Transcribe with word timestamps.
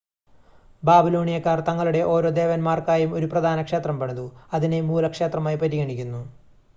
ബാബിലോണിയക്കാർ 0.83 1.59
തങ്ങളുടെ 1.59 2.01
ഓരോ 2.05 2.29
ദേവന്മാർക്കായും 2.29 3.11
ഒരു 3.13 3.25
പ്രധാന 3.25 3.61
ക്ഷേത്രം 3.61 3.99
പണിതു 3.99 4.25
അതിനെ 4.53 4.81
മൂല 4.81 5.07
ക്ഷേത്രമായി 5.07 5.55
പരിഗണിക്കുന്നു 5.57 6.21